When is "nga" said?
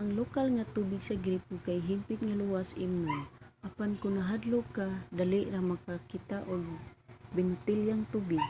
0.56-0.68, 2.24-2.38